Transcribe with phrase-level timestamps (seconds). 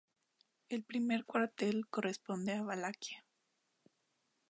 [0.69, 3.23] El primer cuartel corresponde a Valaquia.